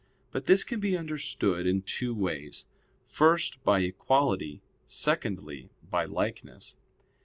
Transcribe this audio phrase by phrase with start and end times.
[0.31, 2.65] But this can be understood in two ways:
[3.05, 6.75] first, by equality; secondly, by likeness.